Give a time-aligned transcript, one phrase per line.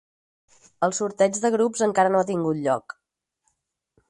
[0.87, 2.97] El sorteig de grups encara no ha tingut lloc.